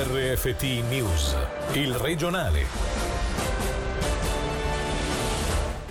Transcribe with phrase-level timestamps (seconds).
[0.00, 1.36] RFT News,
[1.72, 2.64] il regionale.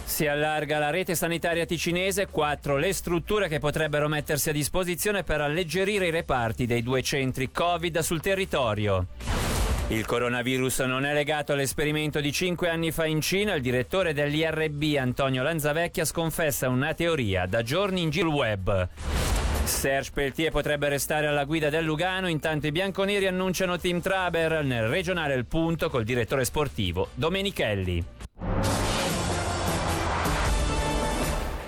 [0.06, 5.42] Si allarga la rete sanitaria ticinese, quattro le strutture che potrebbero mettersi a disposizione per
[5.42, 9.08] alleggerire i reparti dei due centri Covid sul territorio.
[9.90, 13.56] Il coronavirus non è legato all'esperimento di cinque anni fa in Cina.
[13.56, 18.88] Il direttore dell'IRB, Antonio Lanzavecchia, sconfessa una teoria da giorni in giro web.
[19.68, 24.88] Serge Peltier potrebbe restare alla guida del Lugano, intanto i bianconeri annunciano Team Traber nel
[24.88, 28.17] regionale Il Punto col direttore sportivo Domenichelli.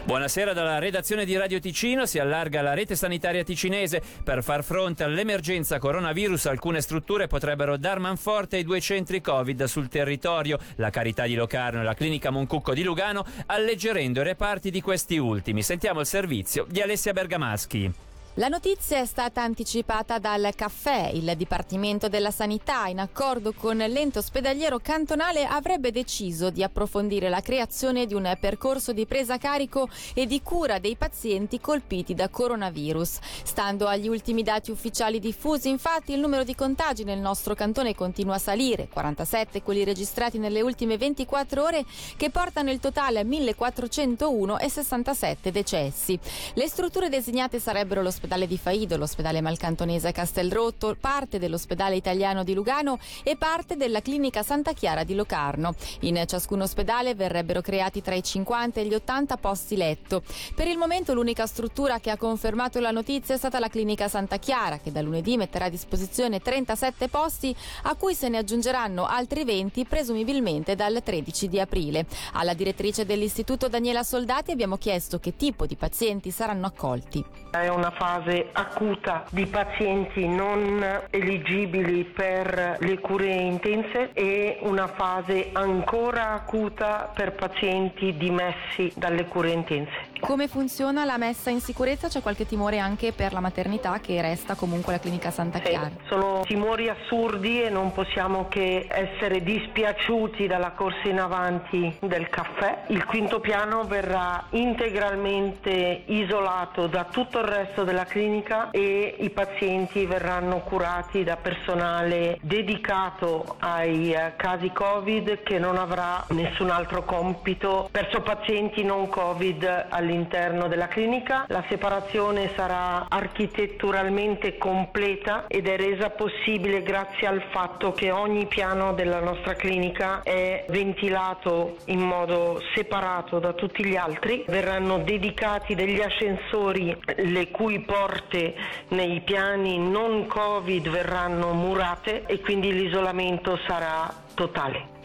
[0.09, 2.07] Buonasera dalla redazione di Radio Ticino.
[2.07, 4.01] Si allarga la rete sanitaria ticinese.
[4.23, 9.87] Per far fronte all'emergenza coronavirus, alcune strutture potrebbero dar manforte ai due centri Covid sul
[9.87, 14.81] territorio, la Carità di Locarno e la Clinica Moncucco di Lugano, alleggerendo i reparti di
[14.81, 15.61] questi ultimi.
[15.61, 18.08] Sentiamo il servizio di Alessia Bergamaschi.
[18.35, 21.09] La notizia è stata anticipata dal Caffè.
[21.13, 27.41] Il Dipartimento della Sanità, in accordo con l'ente ospedaliero cantonale, avrebbe deciso di approfondire la
[27.41, 33.17] creazione di un percorso di presa carico e di cura dei pazienti colpiti da coronavirus.
[33.43, 38.35] Stando agli ultimi dati ufficiali diffusi, infatti, il numero di contagi nel nostro cantone continua
[38.35, 41.83] a salire, 47 quelli registrati nelle ultime 24 ore,
[42.15, 46.17] che portano il totale a 1401 e 67 decessi.
[46.53, 52.53] Le strutture designate sarebbero l'ospedale l'ospedale di Faido, l'ospedale malcantonese Castelrotto, parte dell'ospedale italiano di
[52.53, 55.73] Lugano e parte della clinica Santa Chiara di Locarno.
[56.01, 60.21] In ciascun ospedale verrebbero creati tra i 50 e gli 80 posti letto.
[60.53, 64.37] Per il momento l'unica struttura che ha confermato la notizia è stata la clinica Santa
[64.37, 69.45] Chiara, che da lunedì metterà a disposizione 37 posti, a cui se ne aggiungeranno altri
[69.45, 72.05] 20 presumibilmente dal 13 di aprile.
[72.33, 77.23] Alla direttrice dell'istituto Daniela Soldati abbiamo chiesto che tipo di pazienti saranno accolti.
[77.51, 85.49] È una fase acuta di pazienti non eligibili per le cure intense e una fase
[85.53, 90.07] ancora acuta per pazienti dimessi dalle cure intense.
[90.19, 92.07] Come funziona la messa in sicurezza?
[92.07, 95.87] C'è qualche timore anche per la maternità che resta comunque la clinica Santa Chiara?
[95.87, 102.29] Sì, sono timori assurdi e non possiamo che essere dispiaciuti dalla corsa in avanti del
[102.29, 102.83] caffè.
[102.87, 110.05] Il quinto piano verrà integralmente isolato da tutto il resto della clinica e i pazienti
[110.05, 117.89] verranno curati da personale dedicato ai eh, casi Covid che non avrà nessun altro compito
[117.91, 121.45] verso pazienti non Covid all'interno della clinica.
[121.47, 128.93] La separazione sarà architetturalmente completa ed è resa possibile grazie al fatto che ogni piano
[128.93, 134.43] della nostra clinica è ventilato in modo separato da tutti gli altri.
[134.47, 136.95] Verranno dedicati degli ascensori
[137.29, 138.55] le cui porte
[138.89, 144.98] nei piani non Covid verranno murate e quindi l'isolamento sarà totale.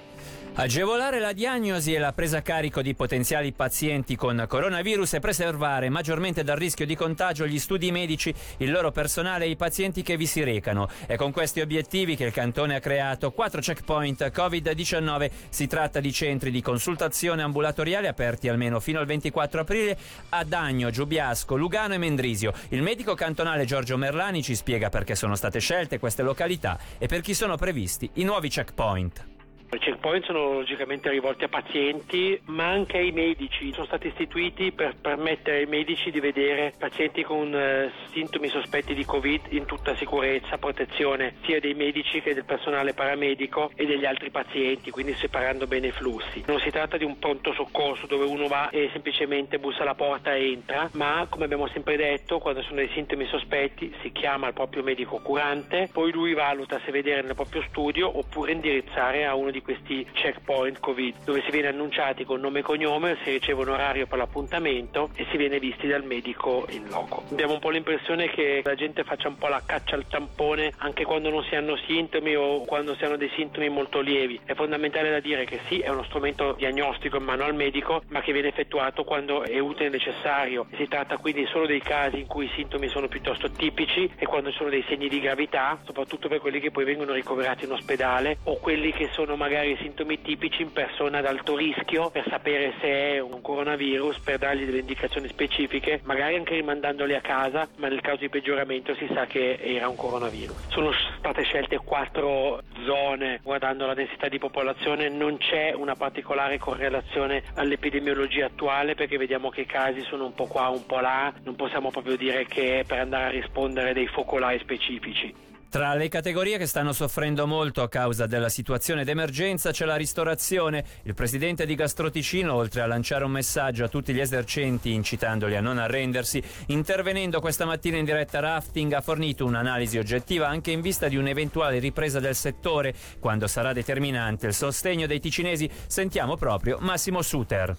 [0.56, 5.88] Agevolare la diagnosi e la presa a carico di potenziali pazienti con coronavirus e preservare
[5.88, 10.16] maggiormente dal rischio di contagio gli studi medici, il loro personale e i pazienti che
[10.16, 10.88] vi si recano.
[11.06, 15.31] È con questi obiettivi che il Cantone ha creato quattro checkpoint Covid-19.
[15.48, 19.98] Si tratta di centri di consultazione ambulatoriale aperti almeno fino al 24 aprile
[20.28, 22.53] a Dagno, Giubiasco, Lugano e Mendrisio.
[22.69, 27.22] Il medico cantonale Giorgio Merlani ci spiega perché sono state scelte queste località e per
[27.22, 29.33] chi sono previsti i nuovi checkpoint.
[29.74, 33.72] I checkpoint sono logicamente rivolti a pazienti, ma anche ai medici.
[33.72, 39.04] Sono stati istituiti per permettere ai medici di vedere pazienti con eh, sintomi sospetti di
[39.04, 44.30] Covid in tutta sicurezza, protezione sia dei medici che del personale paramedico e degli altri
[44.30, 46.44] pazienti, quindi separando bene i flussi.
[46.46, 50.34] Non si tratta di un pronto soccorso dove uno va e semplicemente bussa alla porta
[50.34, 54.54] e entra, ma come abbiamo sempre detto, quando sono dei sintomi sospetti si chiama il
[54.54, 59.50] proprio medico curante, poi lui valuta se vedere nel proprio studio oppure indirizzare a uno
[59.50, 63.70] di questi checkpoint Covid dove si viene annunciati con nome e cognome, si riceve un
[63.70, 67.25] orario per l'appuntamento e si viene visti dal medico in loco.
[67.30, 71.05] Abbiamo un po' l'impressione che la gente faccia un po' la caccia al tampone anche
[71.05, 74.40] quando non si hanno sintomi o quando si hanno dei sintomi molto lievi.
[74.44, 78.20] È fondamentale da dire che sì, è uno strumento diagnostico in mano al medico, ma
[78.20, 80.66] che viene effettuato quando è utile e necessario.
[80.76, 84.50] Si tratta quindi solo dei casi in cui i sintomi sono piuttosto tipici e quando
[84.50, 88.38] ci sono dei segni di gravità, soprattutto per quelli che poi vengono ricoverati in ospedale
[88.44, 92.75] o quelli che sono magari magari sintomi tipici in persone ad alto rischio per sapere
[92.81, 97.88] se è un coronavirus, per dargli delle indicazioni specifiche, magari anche rimandandoli a casa, ma
[97.88, 100.56] nel caso di peggioramento si sa che era un coronavirus.
[100.69, 107.43] Sono state scelte quattro zone guardando la densità di popolazione, non c'è una particolare correlazione
[107.55, 111.55] all'epidemiologia attuale perché vediamo che i casi sono un po' qua, un po' là, non
[111.56, 115.53] possiamo proprio dire che per andare a rispondere dei focolai specifici.
[115.75, 120.85] Tra le categorie che stanno soffrendo molto a causa della situazione d'emergenza c'è la ristorazione.
[121.03, 125.61] Il presidente di Gastroticino, oltre a lanciare un messaggio a tutti gli esercenti incitandoli a
[125.61, 131.09] non arrendersi, intervenendo questa mattina in diretta rafting ha fornito un'analisi oggettiva anche in vista
[131.09, 132.94] di un'eventuale ripresa del settore.
[133.19, 137.76] Quando sarà determinante il sostegno dei ticinesi, sentiamo proprio Massimo Suter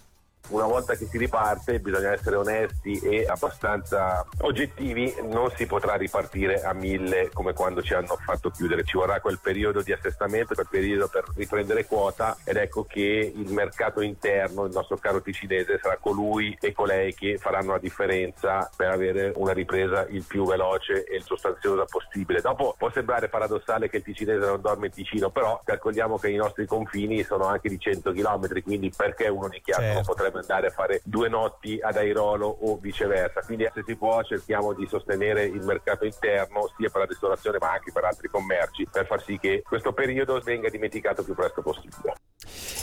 [0.50, 6.62] una volta che si riparte bisogna essere onesti e abbastanza oggettivi, non si potrà ripartire
[6.62, 10.68] a mille come quando ci hanno fatto chiudere, ci vorrà quel periodo di assestamento, quel
[10.70, 15.98] periodo per riprendere quota ed ecco che il mercato interno, il nostro caro ticinese, sarà
[15.98, 21.18] colui e colei che faranno la differenza per avere una ripresa il più veloce e
[21.18, 22.42] il sostanziosa possibile.
[22.42, 26.36] Dopo può sembrare paradossale che il ticinese non dorme in Ticino, però calcoliamo che i
[26.36, 29.96] nostri confini sono anche di 100 km, quindi perché uno di Chiasso certo.
[29.96, 33.42] non potrebbe andare a fare due notti ad Airolo o viceversa.
[33.42, 37.72] Quindi se si può cerchiamo di sostenere il mercato interno sia per la ristorazione ma
[37.72, 41.62] anche per altri commerci per far sì che questo periodo venga dimenticato il più presto
[41.62, 42.14] possibile.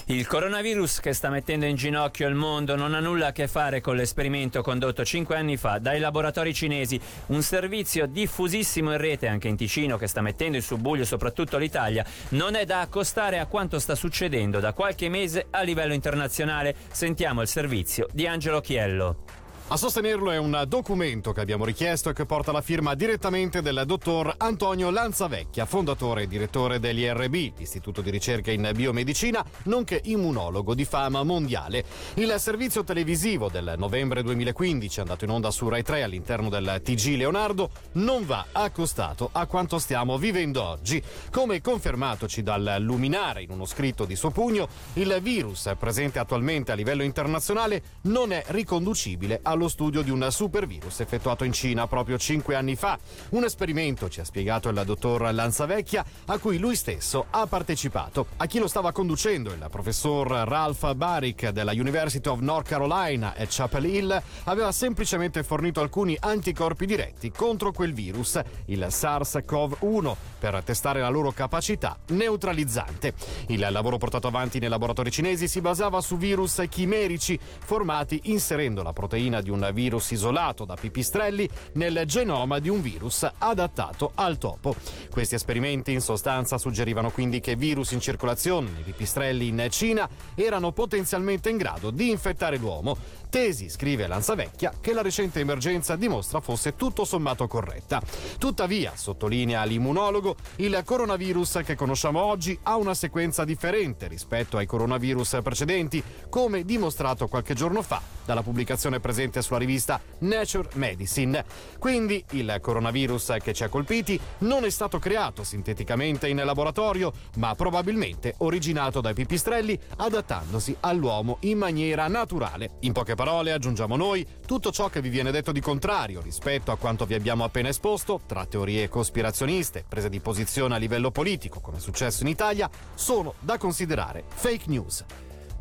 [0.07, 3.81] Il coronavirus che sta mettendo in ginocchio il mondo non ha nulla a che fare
[3.81, 9.47] con l'esperimento condotto cinque anni fa dai laboratori cinesi, un servizio diffusissimo in rete anche
[9.47, 13.79] in Ticino che sta mettendo in subbuglio soprattutto l'Italia, non è da accostare a quanto
[13.79, 16.75] sta succedendo da qualche mese a livello internazionale.
[16.91, 19.42] Sentiamo il servizio di Angelo Chiello.
[19.69, 23.85] A sostenerlo è un documento che abbiamo richiesto e che porta la firma direttamente del
[23.87, 30.85] dottor Antonio Lanzavecchia, fondatore e direttore dell'IRB, Istituto di ricerca in biomedicina, nonché immunologo di
[30.85, 31.85] fama mondiale.
[32.15, 37.17] Il servizio televisivo del novembre 2015, andato in onda su Rai 3 all'interno del TG
[37.17, 41.03] Leonardo, non va accostato a quanto stiamo vivendo oggi.
[41.31, 46.75] Come confermatoci dal Luminare in uno scritto di suo pugno, il virus presente attualmente a
[46.75, 52.19] livello internazionale non è riconducibile allo allo studio di un supervirus effettuato in Cina proprio
[52.19, 52.99] cinque anni fa.
[53.31, 58.27] Un esperimento, ci ha spiegato il dottor Lanzavecchia, a cui lui stesso ha partecipato.
[58.39, 63.47] A chi lo stava conducendo, il professor Ralph Baric della University of North Carolina e
[63.49, 71.01] Chapel Hill, aveva semplicemente fornito alcuni anticorpi diretti contro quel virus, il SARS-CoV-1, per testare
[71.01, 73.13] la loro capacità neutralizzante.
[73.49, 78.93] Il lavoro portato avanti nei laboratori cinesi si basava su virus chimerici formati inserendo la
[78.93, 84.75] proteina di un virus isolato da pipistrelli nel genoma di un virus adattato al topo.
[85.11, 90.73] Questi esperimenti in sostanza suggerivano quindi che virus in circolazione nei pipistrelli in Cina erano
[90.73, 92.97] potenzialmente in grado di infettare l'uomo
[93.33, 98.03] Tesi, scrive Lanzavecchia, che la recente emergenza dimostra fosse tutto sommato corretta.
[98.37, 105.39] Tuttavia, sottolinea l'immunologo, il coronavirus che conosciamo oggi ha una sequenza differente rispetto ai coronavirus
[105.43, 111.45] precedenti, come dimostrato qualche giorno fa dalla pubblicazione presente sulla rivista Nature Medicine.
[111.79, 117.55] Quindi il coronavirus che ci ha colpiti non è stato creato sinteticamente in laboratorio, ma
[117.55, 122.73] probabilmente originato dai pipistrelli adattandosi all'uomo in maniera naturale.
[122.81, 126.77] In poche parole, aggiungiamo noi, tutto ciò che vi viene detto di contrario rispetto a
[126.77, 131.79] quanto vi abbiamo appena esposto, tra teorie cospirazioniste, prese di posizione a livello politico, come
[131.79, 135.05] è successo in Italia, sono da considerare fake news.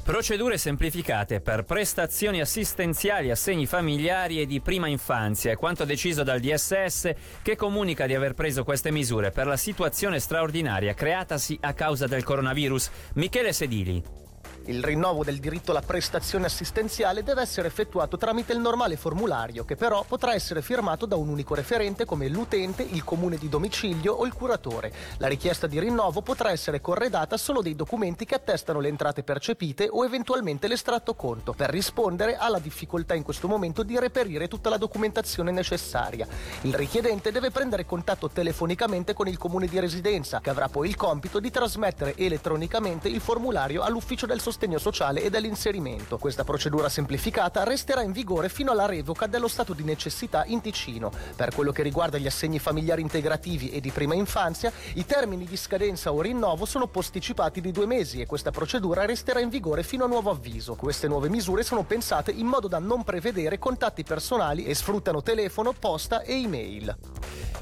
[0.04, 6.40] Procedure semplificate per prestazioni assistenziali, assegni familiari e di prima infanzia è quanto deciso dal
[6.40, 7.14] DSS
[7.44, 12.24] che comunica di aver preso queste misure per la situazione straordinaria creatasi a causa del
[12.24, 12.90] coronavirus.
[13.14, 14.21] Michele Sedili.
[14.66, 19.76] Il rinnovo del diritto alla prestazione assistenziale deve essere effettuato tramite il normale formulario, che
[19.76, 24.24] però potrà essere firmato da un unico referente come l'utente, il comune di domicilio o
[24.24, 24.94] il curatore.
[25.18, 29.88] La richiesta di rinnovo potrà essere corredata solo dei documenti che attestano le entrate percepite
[29.90, 34.78] o eventualmente l'estratto conto, per rispondere alla difficoltà in questo momento di reperire tutta la
[34.78, 36.28] documentazione necessaria.
[36.62, 40.96] Il richiedente deve prendere contatto telefonicamente con il comune di residenza, che avrà poi il
[40.96, 46.18] compito di trasmettere elettronicamente il formulario all'ufficio del sostegno sostegno sociale e dell'inserimento.
[46.18, 51.10] Questa procedura semplificata resterà in vigore fino alla revoca dello stato di necessità in Ticino.
[51.38, 55.56] Per quello che riguarda gli assegni familiari integrativi e di prima infanzia, i termini di
[55.56, 60.04] scadenza o rinnovo sono posticipati di due mesi e questa procedura resterà in vigore fino
[60.04, 60.76] a nuovo avviso.
[60.76, 65.72] Queste nuove misure sono pensate in modo da non prevedere contatti personali e sfruttano telefono,
[65.72, 67.11] posta e email.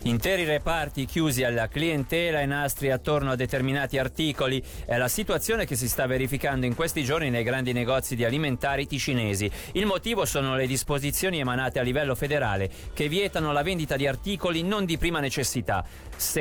[0.04, 5.76] Interi reparti chiusi alla clientela e nastri attorno a determinati articoli è la situazione che
[5.76, 9.52] si sta verificando in questi giorni nei grandi negozi di alimentari ticinesi.
[9.74, 14.64] Il motivo sono le disposizioni emanate a livello federale che vietano la vendita di articoli
[14.64, 15.86] non di prima necessità.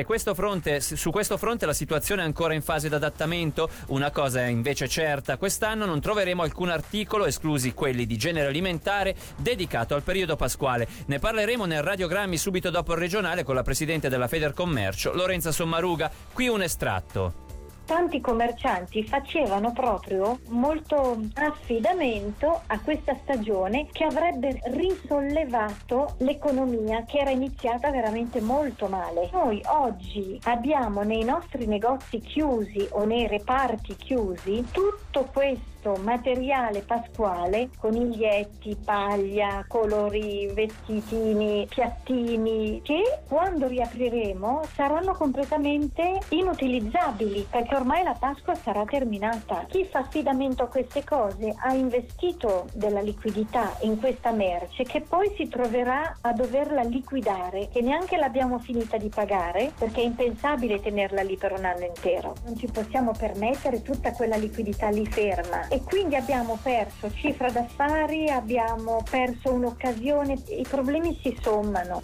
[0.05, 4.41] Questo fronte, su questo fronte la situazione è ancora in fase di adattamento, una cosa
[4.41, 10.03] è invece certa, quest'anno non troveremo alcun articolo, esclusi quelli di genere alimentare, dedicato al
[10.03, 10.85] periodo pasquale.
[11.05, 16.11] Ne parleremo nel radiogrammi subito dopo il regionale con la presidente della Federcommercio, Lorenza Sommaruga.
[16.33, 17.47] Qui un estratto
[17.89, 27.31] tanti commercianti facevano proprio molto affidamento a questa stagione che avrebbe risollevato l'economia che era
[27.31, 29.29] iniziata veramente molto male.
[29.31, 37.69] Noi oggi abbiamo nei nostri negozi chiusi o nei reparti chiusi tutto questo materiale pasquale,
[37.79, 48.55] coniglietti, paglia, colori, vestitini, piattini, che quando riapriremo saranno completamente inutilizzabili perché ormai la Pasqua
[48.55, 49.65] sarà terminata.
[49.69, 55.33] Chi fa affidamento a queste cose ha investito della liquidità in questa merce che poi
[55.37, 61.21] si troverà a doverla liquidare, che neanche l'abbiamo finita di pagare perché è impensabile tenerla
[61.21, 62.35] lì per un anno intero.
[62.43, 68.29] Non ci possiamo permettere tutta quella liquidità lì ferma e quindi abbiamo perso cifra d'affari,
[68.29, 72.01] abbiamo perso un'occasione, i problemi si sommano.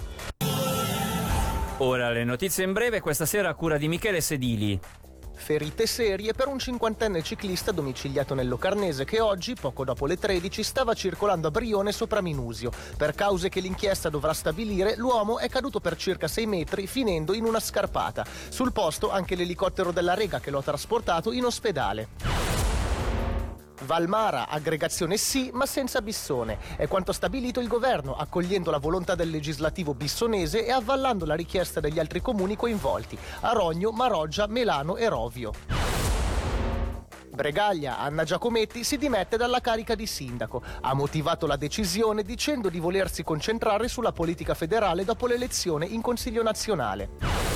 [1.79, 4.79] Ora le notizie in breve questa sera a cura di Michele Sedili.
[5.35, 10.63] Ferite serie per un cinquantenne ciclista domiciliato nel Locarnese che oggi, poco dopo le 13,
[10.63, 12.71] stava circolando a Brione sopra Minusio.
[12.97, 17.45] Per cause che l'inchiesta dovrà stabilire, l'uomo è caduto per circa 6 metri finendo in
[17.45, 18.25] una scarpata.
[18.49, 22.54] Sul posto anche l'elicottero della Rega che l'ha trasportato in ospedale.
[23.83, 26.57] Valmara, aggregazione sì, ma senza Bissone.
[26.77, 31.79] È quanto stabilito il governo, accogliendo la volontà del legislativo bissonese e avvallando la richiesta
[31.79, 35.51] degli altri comuni coinvolti, Arogno, Maroggia, Melano e Rovio.
[37.35, 40.63] Bregaglia, Anna Giacometti, si dimette dalla carica di sindaco.
[40.81, 46.41] Ha motivato la decisione dicendo di volersi concentrare sulla politica federale dopo l'elezione in Consiglio
[46.41, 47.54] nazionale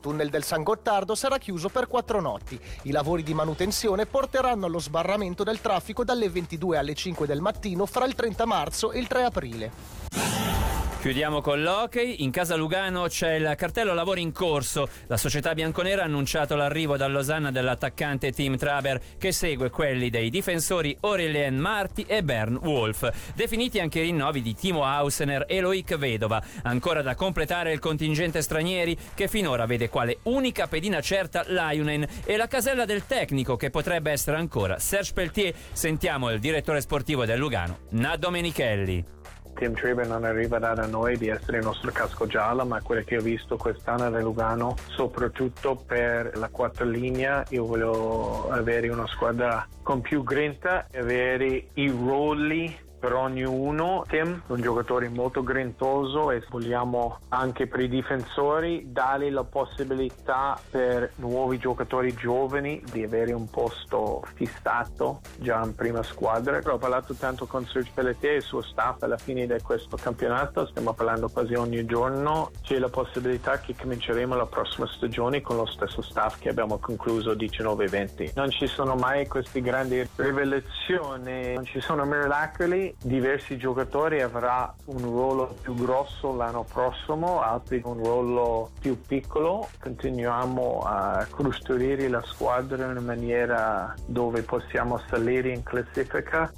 [0.00, 2.58] tunnel del San Gottardo sarà chiuso per quattro notti.
[2.82, 7.86] I lavori di manutenzione porteranno allo sbarramento del traffico dalle 22 alle 5 del mattino
[7.86, 10.77] fra il 30 marzo e il 3 aprile.
[11.00, 12.24] Chiudiamo con l'hockey.
[12.24, 14.88] In casa Lugano c'è il cartello lavori in corso.
[15.06, 20.28] La società bianconera ha annunciato l'arrivo da Losanna dell'attaccante Tim Traber che segue quelli dei
[20.28, 23.08] difensori Aurelien Marti e Bern Wolf.
[23.34, 26.42] Definiti anche i rinnovi di Timo Hausener e Loic Vedova.
[26.64, 32.36] Ancora da completare il contingente stranieri che finora vede quale unica pedina certa Lionen e
[32.36, 35.54] la casella del tecnico che potrebbe essere ancora Serge Peltier.
[35.70, 39.16] Sentiamo il direttore sportivo del Lugano, Nado Menichelli.
[39.58, 43.16] Tim Traber non arriva da noi di essere il nostro casco giallo, ma quello che
[43.16, 49.66] ho visto quest'anno da Lugano, soprattutto per la quarta linea, io voglio avere una squadra
[49.82, 54.04] con più grinta e avere i ruoli per ognuno.
[54.08, 60.58] Tim è un giocatore molto grintoso e vogliamo anche per i difensori dare la possibilità
[60.70, 66.60] per nuovi giocatori giovani di avere un posto fissato già in prima squadra.
[66.64, 70.66] Ho parlato tanto con Serge Pelletier e il suo staff alla fine di questo campionato,
[70.66, 72.50] stiamo parlando quasi ogni giorno.
[72.62, 77.32] C'è la possibilità che cominceremo la prossima stagione con lo stesso staff che abbiamo concluso
[77.32, 78.32] 19-20.
[78.34, 84.98] Non ci sono mai queste grandi rivelazioni, non ci sono miracoli, diversi giocatori avrà un
[84.98, 89.68] ruolo più grosso l'anno prossimo, altri un ruolo più piccolo.
[89.80, 96.52] Continuiamo a costruire la squadra in maniera dove possiamo salire in classifica.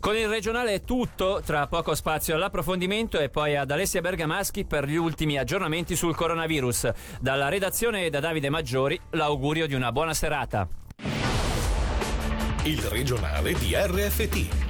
[0.00, 4.86] Con il regionale è tutto, tra poco spazio all'approfondimento e poi ad Alessia Bergamaschi per
[4.86, 6.90] gli ultimi aggiornamenti sul coronavirus.
[7.20, 10.66] Dalla redazione e da Davide Maggiori l'augurio di una buona serata.
[12.64, 14.69] Il regionale di RFT,